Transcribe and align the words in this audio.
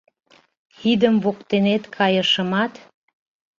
Идым 0.91 1.15
воктенет 1.23 1.83
кайышымат- 1.95 2.73